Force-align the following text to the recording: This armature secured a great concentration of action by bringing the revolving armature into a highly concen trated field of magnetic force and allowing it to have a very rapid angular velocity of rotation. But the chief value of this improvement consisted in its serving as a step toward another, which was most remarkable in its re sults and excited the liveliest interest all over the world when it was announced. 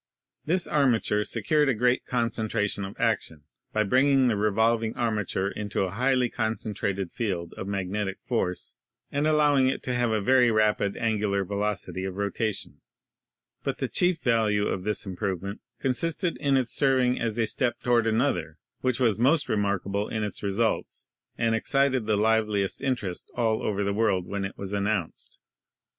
This 0.45 0.67
armature 0.67 1.23
secured 1.23 1.69
a 1.69 1.75
great 1.75 2.07
concentration 2.07 2.85
of 2.85 2.95
action 2.99 3.43
by 3.71 3.83
bringing 3.83 4.29
the 4.29 4.35
revolving 4.35 4.95
armature 4.95 5.49
into 5.51 5.81
a 5.81 5.91
highly 5.91 6.27
concen 6.27 6.73
trated 6.75 7.11
field 7.11 7.53
of 7.55 7.67
magnetic 7.67 8.19
force 8.19 8.77
and 9.11 9.27
allowing 9.27 9.69
it 9.69 9.83
to 9.83 9.93
have 9.93 10.09
a 10.09 10.19
very 10.19 10.49
rapid 10.49 10.97
angular 10.97 11.45
velocity 11.45 12.03
of 12.03 12.15
rotation. 12.15 12.81
But 13.63 13.77
the 13.77 13.87
chief 13.87 14.19
value 14.23 14.65
of 14.65 14.81
this 14.81 15.05
improvement 15.05 15.61
consisted 15.79 16.35
in 16.37 16.57
its 16.57 16.71
serving 16.73 17.19
as 17.21 17.37
a 17.37 17.45
step 17.45 17.79
toward 17.83 18.07
another, 18.07 18.57
which 18.79 18.99
was 18.99 19.19
most 19.19 19.47
remarkable 19.47 20.09
in 20.09 20.23
its 20.23 20.41
re 20.41 20.49
sults 20.49 21.05
and 21.37 21.53
excited 21.53 22.07
the 22.07 22.17
liveliest 22.17 22.81
interest 22.81 23.29
all 23.35 23.61
over 23.61 23.83
the 23.83 23.93
world 23.93 24.25
when 24.25 24.45
it 24.45 24.57
was 24.57 24.73
announced. 24.73 25.39